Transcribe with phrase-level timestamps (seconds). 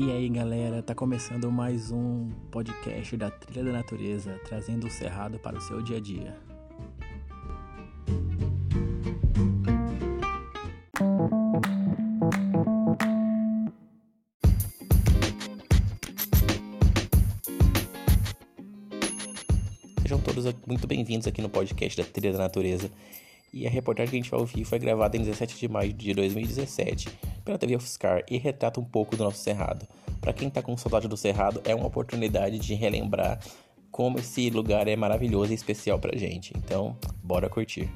[0.00, 5.40] E aí galera, tá começando mais um podcast da Trilha da Natureza, trazendo o cerrado
[5.40, 6.36] para o seu dia a dia.
[20.00, 22.88] Sejam todos muito bem-vindos aqui no podcast da Trilha da Natureza.
[23.52, 26.14] E a reportagem que a gente vai ouvir foi gravada em 17 de maio de
[26.14, 27.08] 2017
[27.48, 29.88] pela TV UFSCar e retrata um pouco do nosso Cerrado.
[30.20, 33.40] Para quem está com saudade do Cerrado, é uma oportunidade de relembrar
[33.90, 36.52] como esse lugar é maravilhoso e especial pra gente.
[36.54, 37.90] Então, bora curtir.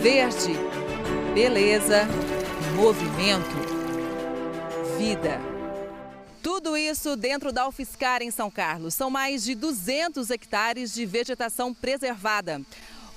[0.00, 0.54] Verde,
[1.34, 2.02] beleza,
[2.76, 3.50] movimento,
[4.96, 5.51] vida.
[6.42, 8.94] Tudo isso dentro da UFSCar em São Carlos.
[8.94, 12.60] São mais de 200 hectares de vegetação preservada.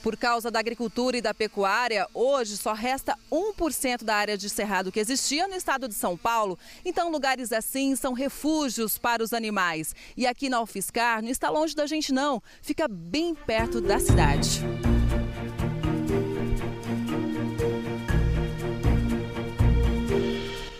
[0.03, 4.91] Por causa da agricultura e da pecuária, hoje só resta 1% da área de cerrado
[4.91, 6.59] que existia no estado de São Paulo.
[6.85, 9.95] Então, lugares assim são refúgios para os animais.
[10.15, 12.39] E aqui na UFSCar não está longe da gente, não.
[12.61, 14.61] Fica bem perto da cidade.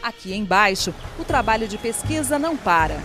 [0.05, 2.99] Aqui embaixo, o trabalho de pesquisa não para.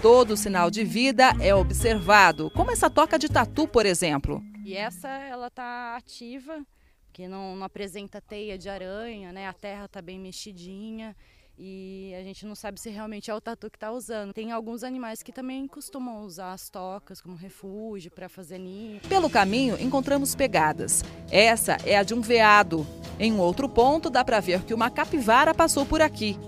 [0.00, 4.42] Todo sinal de vida é observado, como essa toca de tatu, por exemplo.
[4.64, 6.64] E essa ela está ativa,
[7.04, 9.46] porque não, não apresenta teia de aranha, né?
[9.46, 11.14] A terra está bem mexidinha
[11.58, 14.32] e a gente não sabe se realmente é o tatu que está usando.
[14.32, 19.00] Tem alguns animais que também costumam usar as tocas como refúgio para fazer ninho.
[19.08, 21.02] Pelo caminho encontramos pegadas.
[21.30, 22.86] Essa é a de um veado.
[23.18, 26.38] Em um outro ponto dá para ver que uma capivara passou por aqui.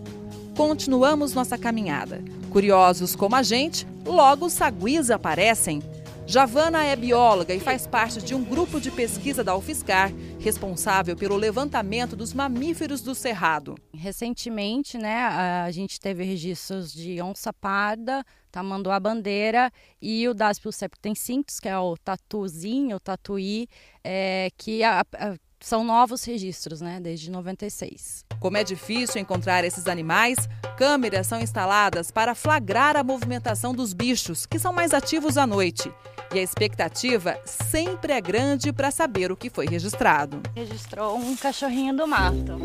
[0.54, 2.22] Continuamos nossa caminhada.
[2.50, 5.82] Curiosos como a gente, logo os saguis aparecem.
[6.26, 11.36] Javana é bióloga e faz parte de um grupo de pesquisa da UFSCar, responsável pelo
[11.36, 13.76] levantamento dos mamíferos do Cerrado.
[13.92, 15.24] Recentemente, né,
[15.64, 21.78] a gente teve registros de onça parda, tamanduá bandeira e o Daspio septencintus, que é
[21.78, 23.66] o tatuzinho, o tatuí,
[24.02, 28.24] é, que a, a, são novos registros, né, desde 96.
[28.40, 30.38] Como é difícil encontrar esses animais,
[30.76, 35.92] câmeras são instaladas para flagrar a movimentação dos bichos, que são mais ativos à noite.
[36.34, 40.42] E a expectativa sempre é grande para saber o que foi registrado.
[40.54, 42.58] Registrou um cachorrinho do mato.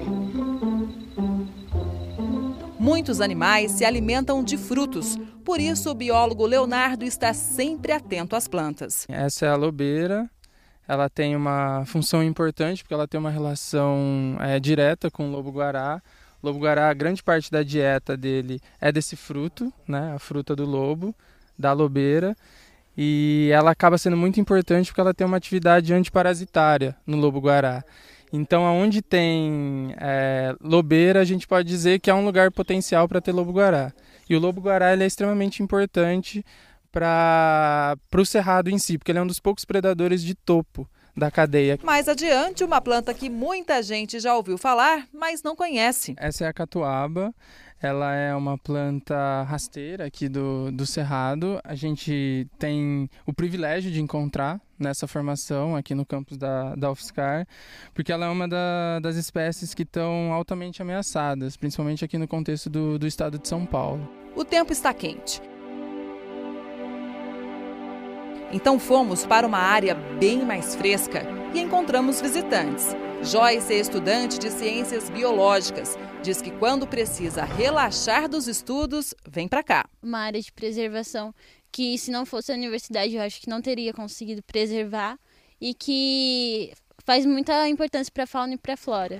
[2.77, 8.45] Muitos animais se alimentam de frutos, por isso o biólogo Leonardo está sempre atento às
[8.45, 9.05] plantas.
[9.07, 10.29] Essa é a lobeira,
[10.85, 16.01] ela tem uma função importante porque ela tem uma relação é, direta com o lobo-guará.
[16.41, 21.15] O lobo-guará, grande parte da dieta dele é desse fruto, né, a fruta do lobo,
[21.57, 22.35] da lobeira.
[22.97, 27.83] E ela acaba sendo muito importante porque ela tem uma atividade antiparasitária no lobo-guará.
[28.31, 33.21] Então, aonde tem é, lobeira, a gente pode dizer que é um lugar potencial para
[33.21, 33.93] ter lobo-guará.
[34.29, 36.43] E o lobo-guará é extremamente importante
[36.91, 41.29] para o cerrado em si, porque ele é um dos poucos predadores de topo da
[41.29, 41.79] cadeia.
[41.83, 46.15] Mais adiante, uma planta que muita gente já ouviu falar, mas não conhece.
[46.17, 47.33] Essa é a catuaba.
[47.81, 51.59] Ela é uma planta rasteira aqui do, do Cerrado.
[51.65, 57.45] A gente tem o privilégio de encontrar nessa formação aqui no campus da, da UFSCar,
[57.93, 62.69] porque ela é uma da, das espécies que estão altamente ameaçadas, principalmente aqui no contexto
[62.69, 64.09] do, do estado de São Paulo.
[64.33, 65.41] O tempo está quente.
[68.53, 71.25] Então fomos para uma área bem mais fresca
[71.55, 72.85] e encontramos visitantes.
[73.23, 75.97] Joyce é estudante de ciências biológicas.
[76.21, 79.89] Diz que quando precisa relaxar dos estudos, vem para cá.
[80.03, 81.33] Uma área de preservação
[81.71, 85.17] que, se não fosse a universidade, eu acho que não teria conseguido preservar
[85.59, 89.19] e que faz muita importância para a fauna e para a flora.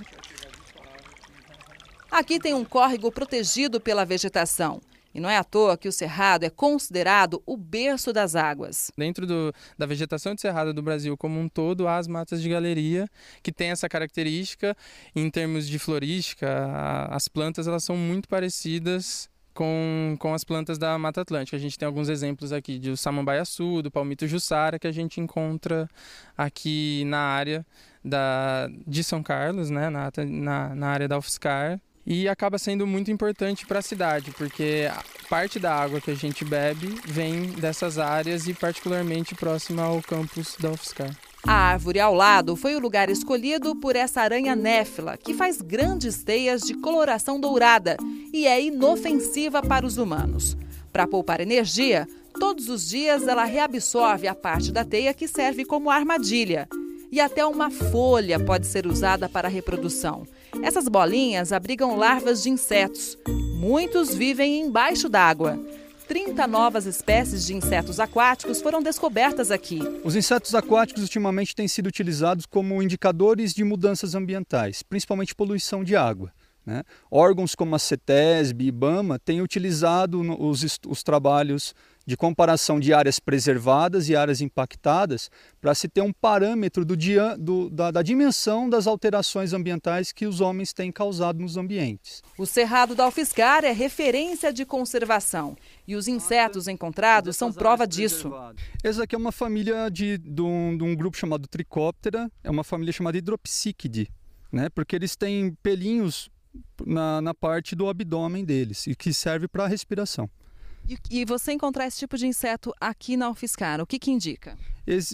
[2.12, 4.80] Aqui tem um córrego protegido pela vegetação.
[5.14, 8.92] E não é à toa que o Cerrado é considerado o berço das águas.
[8.98, 12.50] Dentro do, da vegetação de Cerrado do Brasil como um todo, há as matas de
[12.50, 13.08] galeria,
[13.42, 14.76] que tem essa característica
[15.16, 16.48] em termos de florística.
[17.10, 21.56] As plantas elas são muito parecidas com, com as plantas da Mata Atlântica.
[21.56, 25.88] A gente tem alguns exemplos aqui do samambaiaçu, do palmito jussara, que a gente encontra
[26.38, 27.66] aqui na área
[28.04, 33.10] da, de São Carlos, né, na, na, na área da UFSCar, e acaba sendo muito
[33.12, 34.90] importante para a cidade, porque
[35.30, 40.56] parte da água que a gente bebe vem dessas áreas e particularmente próxima ao campus
[40.60, 41.16] da UFSCar.
[41.46, 46.24] A árvore ao lado foi o lugar escolhido por essa aranha néfila, que faz grandes
[46.24, 47.98] teias de coloração dourada
[48.32, 50.56] e é inofensiva para os humanos.
[50.92, 52.08] Para poupar energia,
[52.40, 56.68] todos os dias ela reabsorve a parte da teia que serve como armadilha.
[57.12, 60.26] E até uma folha pode ser usada para a reprodução.
[60.62, 63.18] Essas bolinhas abrigam larvas de insetos.
[63.56, 65.60] Muitos vivem embaixo d'água.
[66.08, 69.80] 30 novas espécies de insetos aquáticos foram descobertas aqui.
[70.04, 75.96] Os insetos aquáticos ultimamente têm sido utilizados como indicadores de mudanças ambientais, principalmente poluição de
[75.96, 76.32] água.
[76.66, 76.84] Né?
[77.10, 81.74] Órgãos como a CETESB e IBAMA têm utilizado os, os trabalhos
[82.06, 85.30] de comparação de áreas preservadas e áreas impactadas
[85.62, 86.94] para se ter um parâmetro do
[87.40, 92.22] do, da, da, dimensão das alterações ambientais que os homens têm causado nos ambientes.
[92.38, 95.56] O Cerrado da Alfiscar é referência de conservação
[95.88, 98.32] e os insetos encontrados são prova disso.
[98.84, 102.64] Essa aqui é uma família de, de, um, de um grupo chamado Tricóptera, é uma
[102.64, 104.08] família chamada Hidropsichidae,
[104.52, 104.70] né?
[104.70, 106.30] porque eles têm pelinhos
[106.86, 110.30] na, na parte do abdômen deles e que serve para a respiração.
[111.10, 114.58] E, você encontrar esse tipo de inseto aqui na UFSCar, o que, que indica?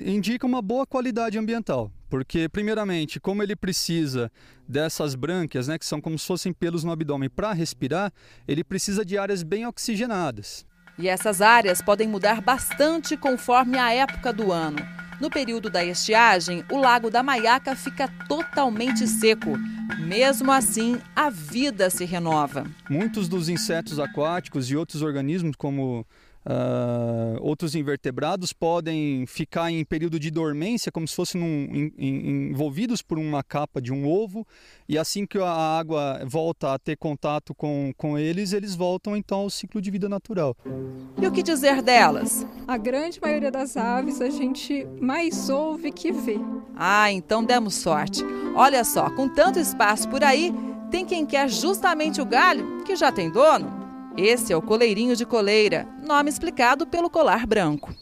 [0.04, 4.32] indica uma boa qualidade ambiental, porque, primeiramente, como ele precisa
[4.68, 8.12] dessas brânquias, né, que são como se fossem pelos no abdômen, para respirar,
[8.48, 10.66] ele precisa de áreas bem oxigenadas.
[11.00, 14.80] E essas áreas podem mudar bastante conforme a época do ano.
[15.22, 19.58] No período da estiagem, o lago da Maiaca fica totalmente seco.
[19.98, 22.66] Mesmo assim, a vida se renova.
[22.90, 26.06] Muitos dos insetos aquáticos e outros organismos, como
[26.46, 33.02] Uh, outros invertebrados podem ficar em período de dormência, como se fossem num, em, envolvidos
[33.02, 34.48] por uma capa de um ovo,
[34.88, 39.40] e assim que a água volta a ter contato com, com eles, eles voltam então
[39.40, 40.56] ao ciclo de vida natural.
[41.22, 42.46] E o que dizer delas?
[42.68, 46.38] A grande maioria das aves a gente mais ouve que vê.
[46.76, 48.24] Ah, então demos sorte.
[48.56, 50.54] Olha só, com tanto espaço por aí,
[50.90, 53.79] tem quem quer justamente o galho que já tem dono.
[54.22, 57.96] Esse é o coleirinho de coleira, nome explicado pelo colar branco.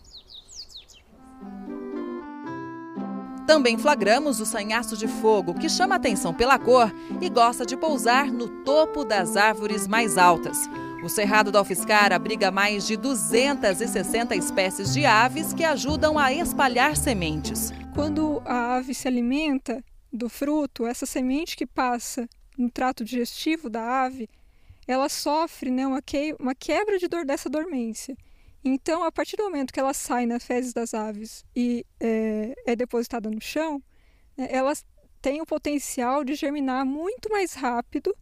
[3.45, 6.91] Também flagramos o sanhaço de fogo, que chama atenção pela cor
[7.21, 10.57] e gosta de pousar no topo das árvores mais altas.
[11.03, 16.97] O Cerrado da Alfiscar abriga mais de 260 espécies de aves que ajudam a espalhar
[16.97, 17.71] sementes.
[17.93, 22.27] Quando a ave se alimenta do fruto, essa semente que passa
[22.57, 24.27] no trato digestivo da ave,
[24.87, 28.15] ela sofre né, uma, que, uma quebra de dor dessa dormência.
[28.63, 32.75] Então, a partir do momento que ela sai nas fezes das aves e é, é
[32.75, 33.81] depositada no chão,
[34.37, 34.85] né, elas
[35.21, 38.15] têm o potencial de germinar muito mais rápido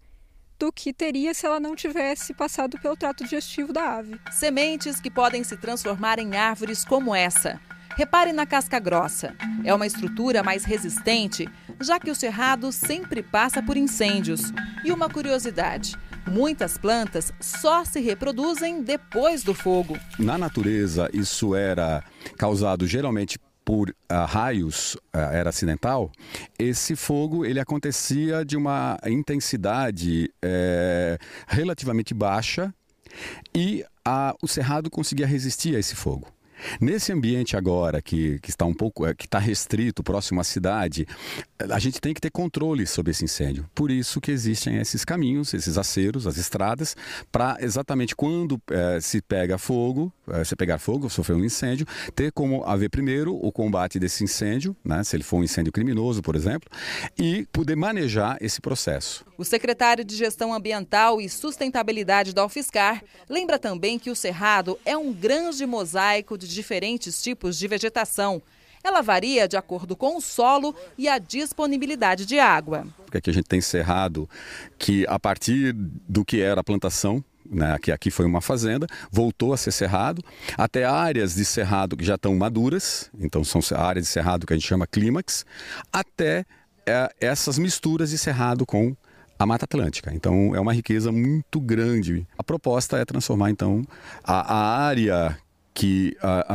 [0.57, 4.19] do que teria se ela não tivesse passado pelo trato digestivo da ave.
[4.31, 7.59] Sementes que podem se transformar em árvores como essa.
[7.95, 9.35] Repare na casca grossa.
[9.63, 11.47] É uma estrutura mais resistente,
[11.81, 14.51] já que o cerrado sempre passa por incêndios.
[14.83, 15.95] E uma curiosidade:
[16.27, 19.97] Muitas plantas só se reproduzem depois do fogo.
[20.17, 22.03] Na natureza, isso era
[22.37, 26.11] causado geralmente por uh, raios, uh, era acidental,
[26.57, 31.17] esse fogo ele acontecia de uma intensidade é,
[31.47, 32.71] relativamente baixa
[33.55, 36.27] e a, o cerrado conseguia resistir a esse fogo.
[36.79, 41.07] Nesse ambiente agora que, que está um pouco, eh, que está restrito, próximo à cidade,
[41.69, 43.69] a gente tem que ter controle sobre esse incêndio.
[43.73, 46.95] Por isso que existem esses caminhos, esses aceros, as estradas,
[47.31, 52.31] para exatamente quando é, se pega fogo, é, se pegar fogo, sofrer um incêndio, ter
[52.31, 56.35] como haver primeiro o combate desse incêndio, né, se ele for um incêndio criminoso, por
[56.35, 56.69] exemplo,
[57.17, 59.25] e poder manejar esse processo.
[59.37, 64.95] O secretário de Gestão Ambiental e Sustentabilidade da UFSCar lembra também que o Cerrado é
[64.97, 68.41] um grande mosaico de diferentes tipos de vegetação.
[68.83, 72.85] Ela varia de acordo com o solo e a disponibilidade de água.
[72.97, 74.29] Porque aqui a gente tem cerrado
[74.77, 79.53] que, a partir do que era a plantação, né, que aqui foi uma fazenda, voltou
[79.53, 80.23] a ser cerrado,
[80.57, 84.55] até áreas de cerrado que já estão maduras, então são áreas de cerrado que a
[84.55, 85.45] gente chama clímax,
[85.91, 86.45] até
[86.85, 88.95] é, essas misturas de cerrado com
[89.37, 90.13] a Mata Atlântica.
[90.13, 92.25] Então é uma riqueza muito grande.
[92.37, 93.83] A proposta é transformar então
[94.23, 95.37] a, a área
[95.75, 96.45] que a,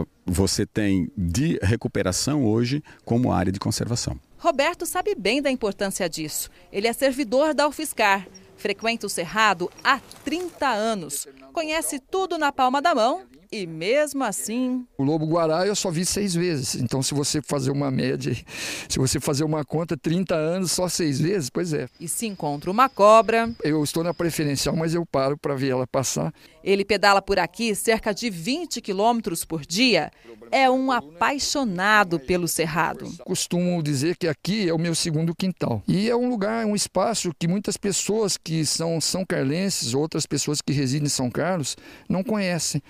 [0.00, 4.20] a, você tem de recuperação hoje como área de conservação.
[4.36, 6.50] Roberto sabe bem da importância disso.
[6.72, 12.82] Ele é servidor da UFSCar, frequenta o Cerrado há 30 anos, conhece tudo na palma
[12.82, 14.86] da mão E mesmo assim.
[14.98, 16.74] O lobo-guará eu só vi seis vezes.
[16.74, 18.34] Então, se você fazer uma média,
[18.88, 21.88] se você fazer uma conta, 30 anos, só seis vezes, pois é.
[22.00, 23.54] E se encontra uma cobra.
[23.62, 26.32] Eu estou na preferencial, mas eu paro para ver ela passar.
[26.62, 30.10] Ele pedala por aqui cerca de 20 quilômetros por dia.
[30.50, 33.12] É um apaixonado pelo Cerrado.
[33.24, 35.82] Costumo dizer que aqui é o meu segundo quintal.
[35.86, 40.60] E é um lugar, um espaço que muitas pessoas que são são carlenses, outras pessoas
[40.60, 41.76] que residem em São Carlos,
[42.08, 42.82] não conhecem.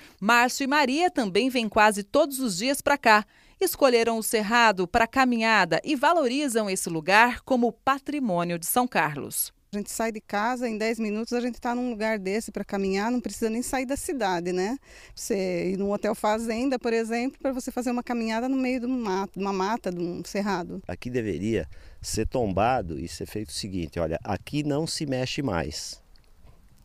[0.46, 3.26] Márcio e Maria também vêm quase todos os dias para cá.
[3.60, 9.52] Escolheram o Cerrado para caminhada e valorizam esse lugar como patrimônio de São Carlos.
[9.72, 12.64] A gente sai de casa, em 10 minutos a gente está num lugar desse para
[12.64, 14.78] caminhar, não precisa nem sair da cidade, né?
[15.12, 18.86] Você ir num hotel fazenda, por exemplo, para você fazer uma caminhada no meio de
[18.86, 20.80] uma, de uma mata, de um cerrado.
[20.86, 21.66] Aqui deveria
[22.00, 26.00] ser tombado e ser feito o seguinte: olha, aqui não se mexe mais.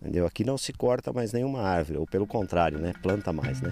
[0.01, 0.25] Entendeu?
[0.25, 2.91] Aqui não se corta mais nenhuma árvore, ou pelo contrário, né?
[3.03, 3.72] Planta mais, né?